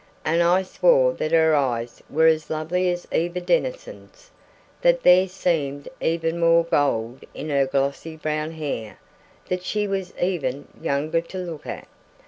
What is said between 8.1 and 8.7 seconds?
brown